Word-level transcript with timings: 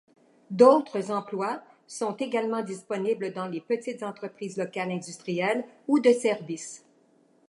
D'autres 0.49 1.11
emplois 1.11 1.61
sont 1.85 2.13
également 2.15 2.63
disponibles 2.63 3.33
dans 3.33 3.45
les 3.47 3.61
petites 3.61 4.01
entreprises 4.01 4.57
locales 4.57 4.89
industrielles 4.89 5.63
ou 5.87 5.99
de 5.99 6.11
services. 6.11 6.83